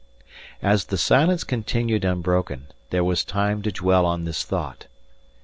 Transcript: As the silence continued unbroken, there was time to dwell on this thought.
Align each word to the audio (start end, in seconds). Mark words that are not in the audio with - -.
As 0.63 0.85
the 0.85 0.97
silence 0.97 1.43
continued 1.43 2.03
unbroken, 2.03 2.69
there 2.89 3.03
was 3.03 3.23
time 3.23 3.61
to 3.61 3.71
dwell 3.71 4.07
on 4.07 4.23
this 4.23 4.43
thought. 4.43 4.87